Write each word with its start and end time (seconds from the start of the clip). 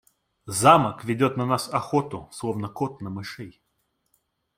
Замок 0.47 1.03
ведет 1.03 1.37
на 1.37 1.45
нас 1.45 1.69
охоту, 1.71 2.27
словно 2.31 2.67
кот 2.69 3.01
на 3.01 3.11
мышей. 3.11 3.61